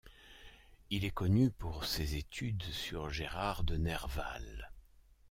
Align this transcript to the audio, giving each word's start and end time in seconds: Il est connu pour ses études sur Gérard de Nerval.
Il 0.89 1.05
est 1.05 1.11
connu 1.13 1.51
pour 1.51 1.85
ses 1.85 2.15
études 2.15 2.63
sur 2.63 3.11
Gérard 3.11 3.63
de 3.63 3.77
Nerval. 3.77 4.71